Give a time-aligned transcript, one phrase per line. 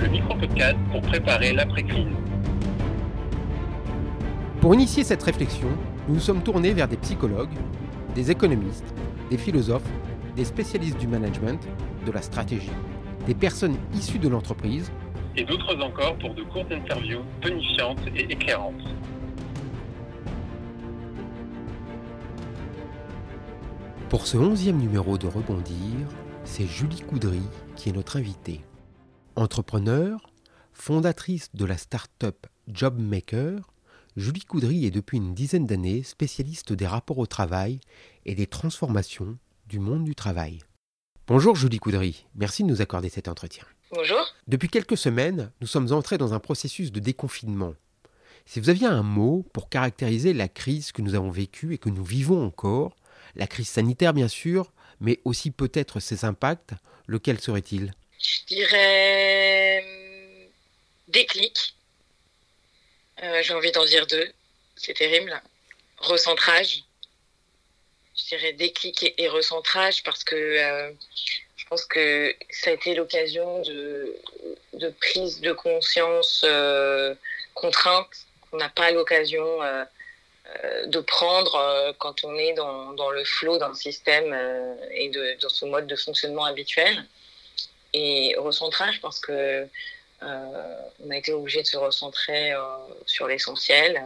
[0.00, 2.06] le micro-podcast pour préparer l'après-crise.
[4.60, 5.68] Pour initier cette réflexion,
[6.08, 7.54] nous nous sommes tournés vers des psychologues,
[8.14, 8.94] des économistes,
[9.30, 9.88] des philosophes,
[10.34, 11.66] des spécialistes du management,
[12.04, 12.70] de la stratégie,
[13.26, 14.90] des personnes issues de l'entreprise,
[15.36, 18.74] et d'autres encore pour de courtes interviews tonifiantes et éclairantes.
[24.08, 26.06] Pour ce onzième numéro de Rebondir,
[26.44, 27.42] c'est Julie Coudry
[27.74, 28.60] qui est notre invitée.
[29.38, 30.18] Entrepreneur,
[30.72, 33.70] fondatrice de la start-up Jobmaker,
[34.16, 37.80] Julie Coudry est depuis une dizaine d'années spécialiste des rapports au travail
[38.24, 40.60] et des transformations du monde du travail.
[41.26, 43.64] Bonjour Julie Coudry, merci de nous accorder cet entretien.
[43.92, 44.24] Bonjour.
[44.48, 47.74] Depuis quelques semaines, nous sommes entrés dans un processus de déconfinement.
[48.46, 51.90] Si vous aviez un mot pour caractériser la crise que nous avons vécue et que
[51.90, 52.96] nous vivons encore,
[53.34, 56.72] la crise sanitaire bien sûr, mais aussi peut-être ses impacts,
[57.06, 57.92] lequel serait-il?
[58.18, 60.48] Je dirais hum,
[61.08, 61.74] déclic.
[63.22, 64.32] Euh, J'ai envie d'en dire deux.
[64.76, 65.40] C'est terrible.
[65.98, 66.84] Recentrage.
[68.16, 70.90] Je dirais déclic et, recentrage parce que euh,
[71.56, 74.14] je pense que ça a été l'occasion de,
[75.00, 77.14] prise de conscience euh,
[77.54, 78.08] contrainte
[78.42, 79.60] qu'on n'a pas l'occasion
[80.86, 84.32] de prendre quand on est dans, le flot d'un système
[84.92, 87.04] et de, dans son mode de fonctionnement habituel.
[87.98, 89.66] Et recentrage parce que
[90.22, 92.60] euh, on a été obligé de se recentrer euh,
[93.06, 94.04] sur l'essentiel,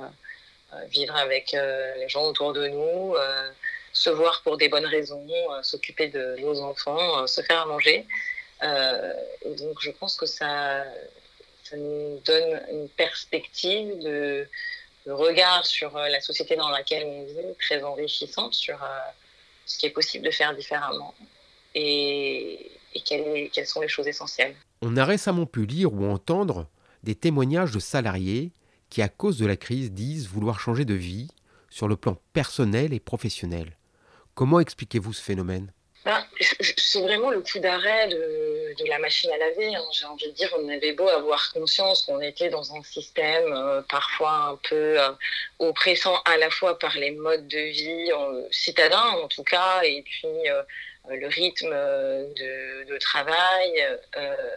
[0.72, 3.16] euh, vivre avec les gens autour de nous,
[3.92, 5.26] se voir pour des bonnes raisons,
[5.62, 8.06] s'occuper de nos enfants, se faire à manger.
[8.62, 10.84] Et donc je pense que ça,
[11.72, 14.46] nous donne une perspective de,
[15.06, 18.78] de regard sur la société dans laquelle on vit, très enrichissante sur
[19.66, 21.12] ce qui est possible de faire différemment
[21.74, 24.54] et, et quelles, sont les choses essentielles.
[24.82, 26.66] On a récemment pu lire ou entendre
[27.02, 28.52] des témoignages de salariés
[28.88, 31.28] qui, à cause de la crise, disent vouloir changer de vie
[31.70, 33.76] sur le plan personnel et professionnel.
[34.34, 35.72] Comment expliquez-vous ce phénomène?
[36.04, 36.24] Ben,
[36.78, 39.74] c'est vraiment le coup d'arrêt de, de la machine à laver.
[39.74, 39.84] hein.
[39.92, 43.82] J'ai envie de dire, on avait beau avoir conscience qu'on était dans un système euh,
[43.82, 45.10] parfois un peu euh,
[45.58, 50.02] oppressant à la fois par les modes de vie euh, citadins en tout cas, et
[50.02, 50.26] puis
[51.08, 52.26] le rythme euh,
[52.86, 53.98] de, travail.
[54.16, 54.56] euh,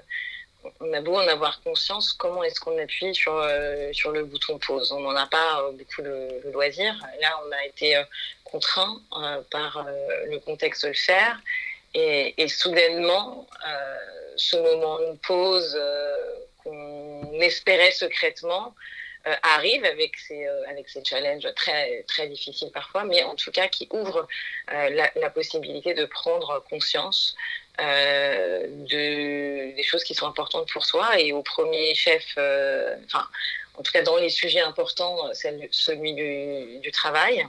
[0.80, 4.58] on a beau en avoir conscience, comment est-ce qu'on appuie sur, euh, sur le bouton
[4.60, 4.92] pause?
[4.92, 6.94] On n'en a pas euh, beaucoup le, loisir.
[7.22, 8.04] Là, on a été euh,
[8.44, 11.40] contraint euh, par euh, le contexte de le faire.
[11.96, 13.98] Et, soudainement, euh,
[14.36, 16.16] ce moment de pause euh,
[16.64, 18.74] qu'on espérait secrètement
[19.26, 23.88] euh, arrive euh, avec ses challenges très, très difficiles parfois, mais en tout cas qui
[23.90, 24.28] ouvre
[24.74, 27.34] euh, la, possibilité de prendre conscience
[27.80, 31.22] de, des choses qui sont importantes pour soi.
[31.22, 33.26] Et au premier chef, enfin,
[33.76, 35.18] en tout cas dans les sujets importants,
[35.72, 37.48] celui du, du travail,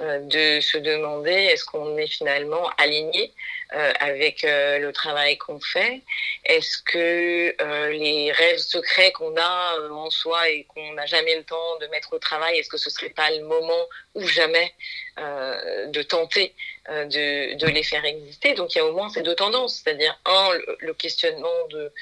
[0.00, 3.34] de se demander est-ce qu'on est finalement aligné
[3.74, 6.02] euh, avec euh, le travail qu'on fait.
[6.44, 11.36] Est-ce que euh, les rêves secrets qu'on a euh, en soi et qu'on n'a jamais
[11.36, 14.74] le temps de mettre au travail, est-ce que ce serait pas le moment ou jamais
[15.18, 16.54] euh, de tenter
[16.88, 18.54] euh, de, de les faire exister?
[18.54, 21.92] Donc il y a au moins ces deux tendances, c'est-à-dire un, le, le questionnement de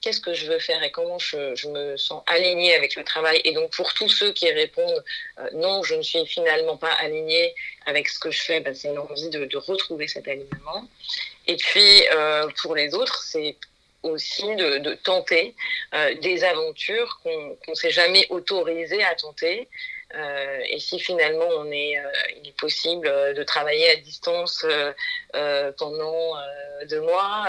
[0.00, 3.40] qu'est-ce que je veux faire et comment je, me sens aligné avec le travail.
[3.44, 5.04] Et donc pour tous ceux qui répondent
[5.38, 7.54] euh, non, je ne suis finalement pas aligné
[7.86, 10.88] avec ce que je fais, ben, c'est l'envie de, de retrouver cet alignement.
[11.46, 13.56] Et puis euh, pour les autres, c'est
[14.02, 15.54] aussi de, tenter
[15.94, 19.68] euh, des aventures qu'on qu'on s'est jamais autorisé à tenter.
[20.14, 22.10] Euh, et si finalement on est, euh,
[22.40, 24.66] il est possible euh, de travailler à distance
[25.78, 26.36] pendant
[26.88, 27.46] deux mois,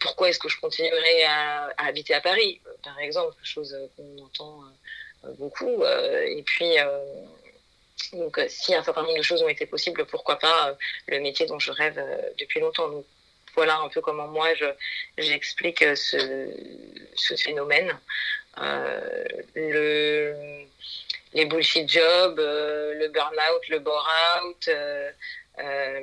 [0.00, 4.62] pourquoi est-ce que je continuerai à, habiter à Paris, par exemple, chose qu'on entend
[5.38, 5.84] beaucoup.
[5.84, 6.76] et puis
[8.12, 10.76] donc, si un certain nombre de choses ont été possibles, pourquoi pas
[11.06, 12.02] le métier dont je rêve
[12.38, 12.90] depuis longtemps?
[13.54, 14.64] Voilà un peu comment moi je
[15.18, 16.50] j'explique euh, ce,
[17.14, 17.98] ce phénomène.
[19.54, 20.64] Le,
[21.32, 25.10] les bullshit jobs, euh, le burn-out, le bore-out, euh,
[25.58, 26.00] euh,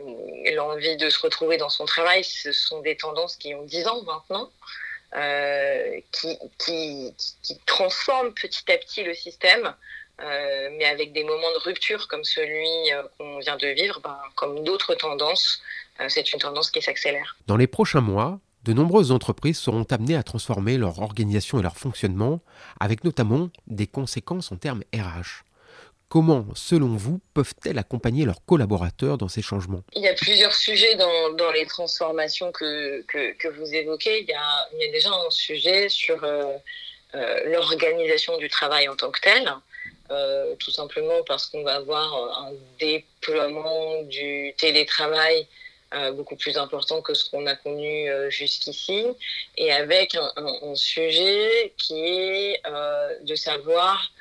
[0.56, 4.04] l'envie de se retrouver dans son travail, ce sont des tendances qui ont 10 ans
[4.04, 4.52] maintenant.
[6.12, 9.74] qui, qui, qui, transforme petit à petit le système.
[10.20, 14.96] mais avec des moments de rupture comme celui qu'on vient de vivre, ben, comme d'autres
[14.96, 15.62] tendances,
[16.10, 17.38] c'est une tendance qui s'accélère.
[17.48, 21.78] Dans les prochains mois, de nombreuses entreprises seront amenées à transformer leur organisation et leur
[21.78, 22.42] fonctionnement,
[22.82, 25.46] avec notamment des conséquences en termes RH.
[26.10, 29.84] Comment, selon vous, peuvent-elles accompagner leurs collaborateurs dans ces changements?
[29.94, 34.22] Il y a plusieurs sujets dans, les transformations que, que, vous évoquez.
[34.22, 36.52] Il y, a, déjà un sujet sur euh,
[37.16, 39.50] euh, l'organisation du travail en tant que tel.
[40.12, 45.48] Euh, tout simplement parce qu'on va avoir un déploiement du télétravail
[46.14, 49.06] beaucoup plus important que ce qu'on a connu jusqu'ici,
[49.56, 52.62] et avec un, sujet qui est
[53.22, 54.12] de savoir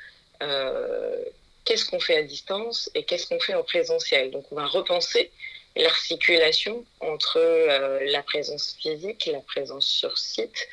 [1.67, 4.31] qu'est-ce qu'on fait à distance et qu'est-ce qu'on fait en présentiel.
[4.31, 5.31] Donc on va repenser
[5.75, 10.67] l'articulation entre euh, la présence physique, la présence sur site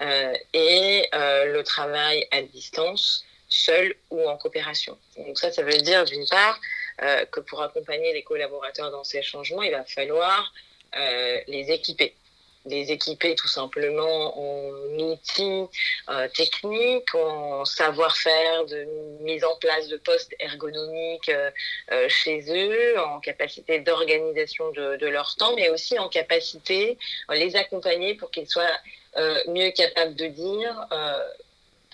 [0.00, 4.96] euh, et euh, le travail à distance, seul ou en coopération.
[5.16, 6.58] Donc ça, ça veut dire d'une part
[7.30, 10.52] que pour accompagner les collaborateurs dans ces changements, il va falloir
[10.94, 12.14] les équiper.
[12.66, 15.66] Les équiper tout simplement en outils
[16.08, 18.86] euh, techniques, en savoir-faire de
[19.20, 21.50] mise en place de postes ergonomiques euh,
[21.92, 26.98] euh, chez eux, en capacité d'organisation de, de, leur temps, mais aussi en capacité
[27.30, 28.78] les accompagner pour qu'ils soient
[29.48, 30.88] mieux capables de dire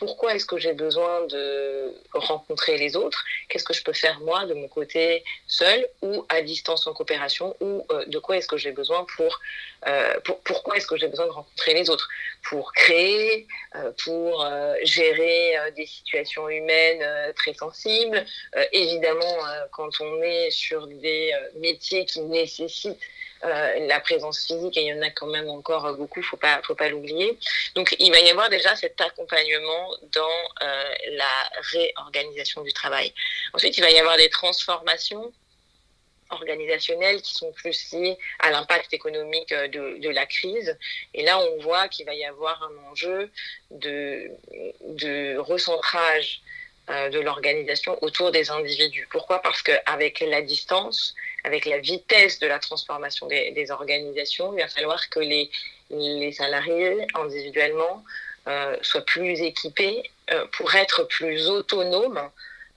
[0.02, 3.24] pourquoi est-ce que j'ai besoin de rencontrer les autres?
[3.48, 7.54] Qu'est-ce que je peux faire moi de mon côté seul ou à distance en coopération?
[7.60, 9.38] Ou euh, de quoi est-ce que j'ai besoin pour,
[9.86, 12.08] euh, pour pourquoi est-ce que j'ai besoin de rencontrer les autres?
[12.42, 13.46] Pour créer,
[13.76, 14.44] euh, pour
[14.82, 17.04] gérer des situations humaines
[17.36, 18.24] très sensibles.
[18.72, 19.36] évidemment,
[19.70, 22.98] quand on est sur des métiers qui nécessitent
[23.44, 26.62] euh, la présence physique, et il y en a quand même encore beaucoup, faut pas,
[26.62, 27.36] faut pas l'oublier.
[27.74, 33.12] Donc, il va y avoir déjà cet accompagnement dans euh, la réorganisation du travail.
[33.52, 35.32] Ensuite, il va y avoir des transformations
[36.30, 40.78] organisationnelles qui sont plus liées à l'impact économique euh, de, la crise.
[41.12, 43.28] Et là, on voit qu'il va y avoir un enjeu
[43.72, 44.30] de,
[44.82, 46.42] de recentrage
[46.88, 49.06] de l'organisation autour des individus.
[49.10, 49.40] Pourquoi?
[49.40, 55.08] Parce qu'avec la distance, avec la vitesse de la transformation des, organisations, il va falloir
[55.10, 55.50] que les,
[55.90, 58.04] les salariés individuellement
[58.48, 60.02] euh, soient plus équipés
[60.32, 62.28] euh, pour être plus autonomes,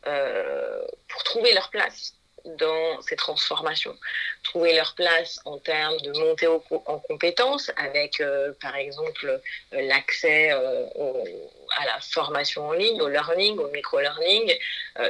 [0.06, 2.14] euh, pour trouver leur place
[2.46, 3.98] dans ces transformations,
[4.44, 8.22] trouver leur place en termes de montée en compétences avec,
[8.62, 9.42] par exemple,
[9.72, 14.56] l'accès à la formation en ligne, au learning, au micro-learning,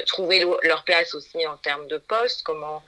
[0.06, 2.82] trouver leur place aussi en termes de poste, comment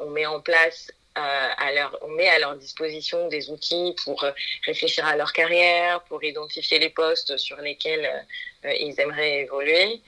[0.00, 4.24] on met en place euh, à leur, on met à leur disposition des outils pour
[4.24, 4.32] euh,
[4.66, 8.26] réfléchir à leur carrière, pour identifier les postes sur lesquels
[8.64, 10.00] ils aimeraient évoluer,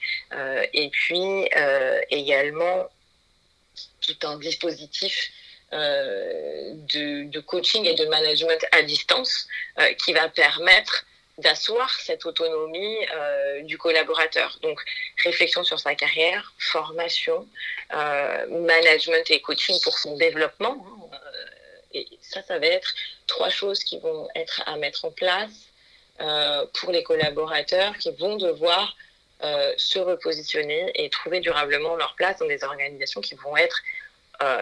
[0.73, 1.47] et puis
[2.09, 2.89] également
[4.01, 5.31] tout un dispositif
[5.71, 9.47] de, coaching et de management à distance
[10.03, 11.05] qui va permettre
[11.37, 14.57] d'asseoir cette autonomie euh, du collaborateur.
[14.61, 14.79] Donc,
[15.23, 17.47] réflexion sur sa carrière, formation,
[17.93, 20.77] euh, management et coaching pour son développement.
[20.85, 22.93] Hein, euh, et ça, ça va être
[23.27, 25.51] trois choses qui vont être à mettre en place
[26.79, 28.97] pour les collaborateurs qui vont devoir
[29.77, 33.79] se repositionner et trouver durablement leur place dans des organisations qui vont être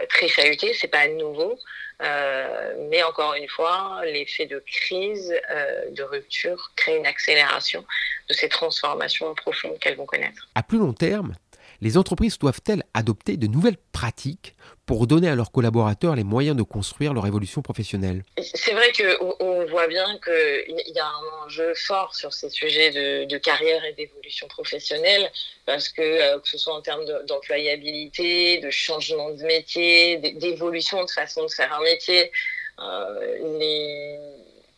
[0.09, 0.73] très chahutées.
[0.73, 1.57] C'est pas nouveau.
[2.01, 7.85] Euh, mais encore une fois, l'effet de crise, euh, de rupture, crée une accélération
[8.29, 10.49] de ces transformations profondes qu'elles vont connaître.
[10.55, 11.33] À plus long terme,
[11.81, 14.55] les entreprises doivent-elles adopter de nouvelles pratiques
[14.85, 19.65] pour donner à leurs collaborateurs les moyens de construire leur évolution professionnelle C'est vrai qu'on
[19.65, 22.91] voit bien qu'il y a un enjeu fort sur ces sujets
[23.25, 25.29] de, carrière et d'évolution professionnelle,
[25.65, 31.09] parce que euh, que ce soit en termes d'employabilité, de, changement de métier, d'évolution de
[31.09, 32.31] façon de faire un métier,
[32.79, 34.17] euh,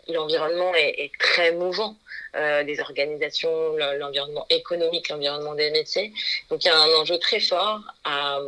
[0.09, 1.95] l'environnement est, très mouvant.
[2.35, 6.13] Euh, des organisations, l'environnement économique, l'environnement des métiers.
[6.49, 8.39] Donc il y a un enjeu très fort à,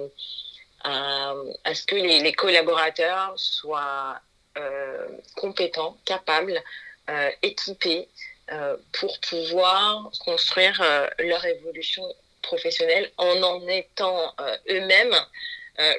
[0.83, 1.33] à,
[1.63, 4.19] à ce que les, les collaborateurs soient
[4.57, 6.61] euh, compétents, capables,
[7.09, 8.07] euh, équipés
[8.51, 12.03] euh, pour pouvoir construire euh, leur évolution
[12.41, 15.15] professionnelle en en étant euh, eux-mêmes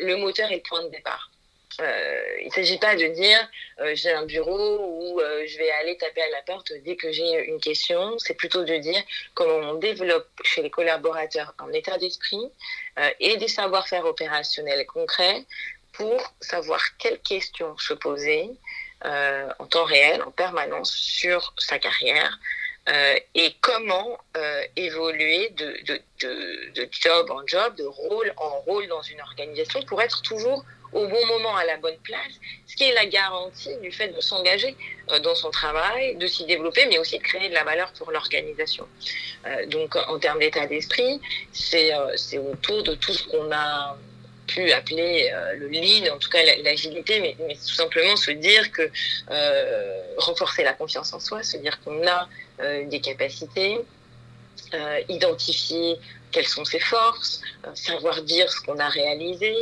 [0.00, 1.29] le moteur et le point de départ?
[1.80, 3.38] Euh, il ne s'agit pas de dire
[3.80, 7.10] euh, j'ai un bureau où euh, je vais aller taper à la porte dès que
[7.10, 8.18] j'ai une question.
[8.18, 9.02] C'est plutôt de dire
[9.34, 12.50] comment on développe chez les collaborateurs un état d'esprit
[13.18, 15.44] et des savoir-faire opérationnels concrets
[15.92, 18.50] pour savoir quelles questions se poser,
[19.04, 22.38] en temps réel, en permanence sur sa carrière.
[23.34, 24.18] et comment
[24.76, 25.78] évoluer de,
[26.20, 31.06] de, job en job, de rôle en rôle dans une organisation pour être toujours au
[31.06, 32.32] bon moment, à la bonne place,
[32.66, 34.76] ce qui est la garantie du fait de s'engager
[35.10, 38.10] euh, dans son travail, de s'y développer, mais aussi de créer de la valeur pour
[38.10, 38.86] l'organisation.
[39.46, 41.20] Euh, donc, en termes d'état d'esprit,
[41.52, 43.96] c'est euh, autour de tout ce qu'on a
[44.46, 48.90] pu appeler le lean, en tout cas l'agilité, mais, tout simplement se dire que
[50.16, 52.28] renforcer la confiance en soi, se dire qu'on a
[52.58, 53.78] des capacités,
[55.08, 55.98] identifier
[56.30, 59.54] quelles sont ses forces, euh, savoir dire ce qu'on a réalisé.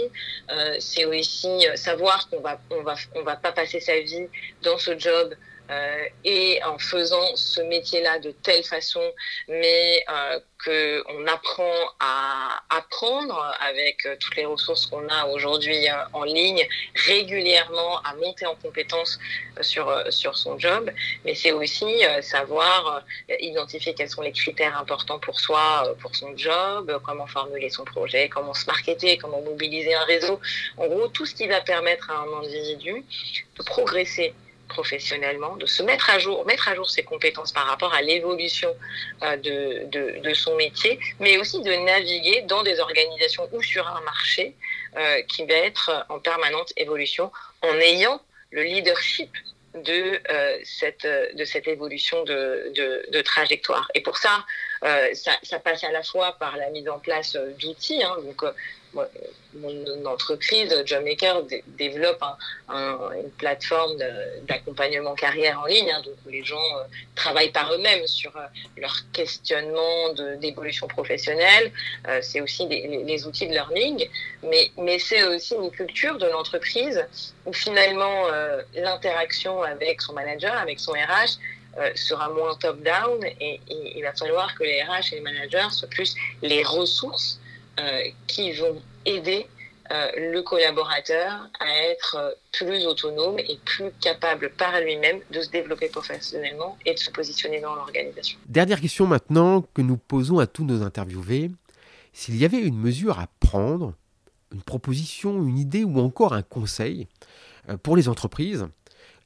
[0.50, 4.26] Euh, c'est aussi euh, savoir qu'on va on va on va pas passer sa vie
[4.62, 5.34] dans ce job
[5.70, 9.02] euh, et en faisant ce métier-là de telle façon,
[9.48, 15.92] mais euh, qu'on apprend à apprendre avec euh, toutes les ressources qu'on a aujourd'hui euh,
[16.12, 19.18] en ligne, régulièrement à monter en compétences
[19.60, 20.90] sur, sur son job,
[21.25, 23.02] mais c'est aussi savoir
[23.40, 28.28] identifier quels sont les critères importants pour soi, pour son job, comment formuler son projet,
[28.28, 30.40] comment se marketer, comment mobiliser un réseau.
[30.76, 33.04] En gros, tout ce qui va permettre à un individu
[33.56, 34.34] de progresser
[34.68, 38.75] professionnellement, de se mettre à jour, mettre à jour ses compétences par rapport à l'évolution
[39.22, 44.54] euh, de, son métier, mais aussi de naviguer dans des organisations ou sur un marché
[44.96, 47.32] euh, qui va être en permanente évolution
[47.62, 48.20] en ayant
[48.50, 49.30] le leadership
[49.75, 53.90] de euh, cette évolution de, de, de, trajectoire.
[53.94, 54.44] Et pour ça,
[54.85, 58.44] euh, ça, ça, passe à la fois par la mise en place d'outils, hein, donc
[59.54, 61.42] mon entreprise, Jobmaker,
[61.78, 62.23] développe
[62.68, 63.97] une plateforme
[64.47, 68.40] d'accompagnement carrière en ligne, hein, donc où les gens euh, travaillent par eux-mêmes sur euh,
[68.76, 71.73] leur questionnement d'évolution professionnelle.
[72.08, 74.08] Euh, c'est aussi les, outils de learning,
[74.42, 77.04] mais, mais c'est aussi une culture de l'entreprise
[77.47, 78.26] où finalement
[78.75, 81.38] l'interaction avec son manager, avec son RH,
[81.94, 86.14] sera moins top-down et, il va falloir que les RH et les managers soient plus
[86.42, 87.40] les ressources
[87.78, 89.47] euh, qui vont aider
[89.92, 95.50] euh, le collaborateur à être euh, plus autonome et plus capable par lui-même de se
[95.50, 98.37] développer professionnellement et de se positionner dans l'organisation.
[98.47, 101.52] Dernière question maintenant que nous posons à tous nos interviewés.
[102.12, 103.94] S'il y avait une mesure à prendre,
[104.52, 107.06] une proposition, une idée ou encore un conseil
[107.85, 108.66] pour les entreprises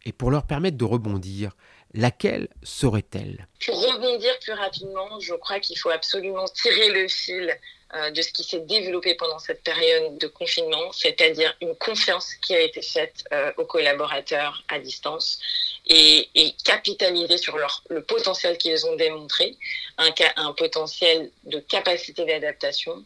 [0.05, 1.57] et pour leur permettre de rebondir,
[1.95, 3.47] laquelle serait-elle?
[3.65, 7.59] Pour rebondir plus rapidement, je crois qu'il faut absolument tirer le fil
[7.95, 12.55] euh, de ce qui s'est développé pendant cette période de confinement, c'est-à-dire une confiance qui
[12.55, 15.39] a été faite euh, aux collaborateurs à distance
[15.87, 16.29] et,
[16.65, 19.57] capitaliser sur leur, le potentiel qu'ils ont démontré,
[19.99, 23.05] un potentiel de capacité d'adaptation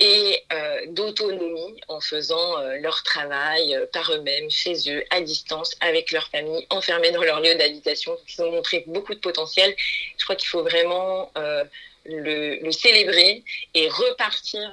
[0.00, 5.74] et euh, d'autonomie en faisant euh, leur travail euh, par eux-mêmes, chez eux, à distance,
[5.80, 8.16] avec leur famille, enfermés dans leur lieu d'habitation.
[8.28, 9.74] Ils ont montré beaucoup de potentiel.
[10.16, 11.32] Je crois qu'il faut vraiment
[12.04, 13.42] le, célébrer
[13.74, 14.70] et repartir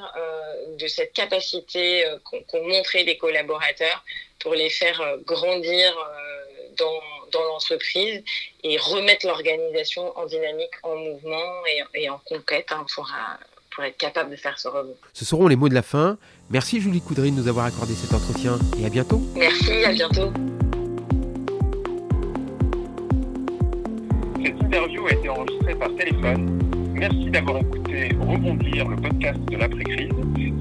[0.78, 4.04] de cette capacité qu'ont montré les collaborateurs
[4.40, 5.96] pour les faire grandir
[6.78, 7.02] dans,
[7.34, 8.24] l'entreprise
[8.64, 11.64] et remettre l'organisation en dynamique, en mouvement
[11.94, 13.12] et, en conquête hein, pour,
[13.76, 14.96] pour, être capable de faire ce rebond.
[15.14, 16.18] Ce seront les mots de la fin.
[16.50, 19.22] Merci Julie Coudry de nous avoir accordé cet entretien et à bientôt.
[19.36, 20.32] Merci, à bientôt.
[24.44, 26.66] Cette interview a été enregistrée par téléphone
[26.96, 30.12] Merci d'avoir écouté Rebondir, le podcast de l'après-crise.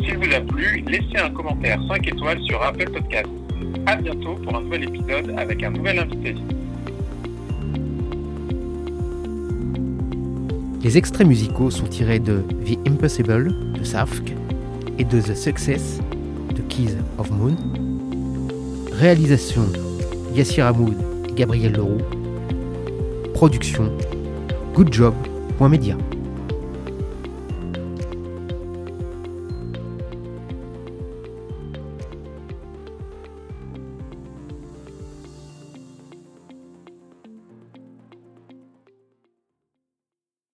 [0.03, 3.29] S'il vous a plu, laissez un commentaire 5 étoiles sur Apple Podcast.
[3.87, 6.35] À bientôt pour un nouvel épisode avec un nouvel invité.
[10.85, 14.35] Les extraits musicaux sont tirés de The Impossible de Safk
[14.99, 15.99] et de The Success
[16.55, 17.57] de Keys of Moon.
[18.93, 19.63] Réalisation
[20.35, 20.95] Yassir Hamoud
[21.31, 22.03] et Gabriel Leroux.
[23.33, 23.91] Production
[24.75, 25.97] goodjob.media.